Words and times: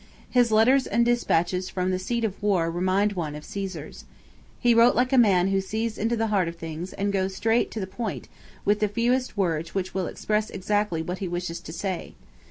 His 0.31 0.51
letters 0.51 0.87
and 0.87 1.05
dispatches 1.05 1.69
from 1.69 1.91
the 1.91 1.99
seat 1.99 2.23
of 2.23 2.41
war 2.41 2.71
remind 2.71 3.13
one 3.13 3.35
of 3.35 3.45
Caesar's. 3.45 4.05
He 4.59 4.73
wrote 4.73 4.95
like 4.95 5.13
a 5.13 5.15
man 5.19 5.49
who 5.49 5.61
sees 5.61 5.95
into 5.95 6.15
the 6.17 6.25
heart 6.33 6.47
of 6.47 6.55
things 6.55 6.91
and 6.93 7.13
goes 7.13 7.35
straight 7.35 7.69
to 7.69 7.79
the 7.79 7.85
point 7.85 8.27
with 8.65 8.79
the 8.79 8.87
fewest 8.87 9.37
words 9.37 9.75
which 9.75 9.93
will 9.93 10.07
express 10.07 10.49
exactly 10.49 11.03
what 11.03 11.19
he 11.19 11.27
wishes 11.27 11.59
to 11.59 11.71
say. 11.71 12.15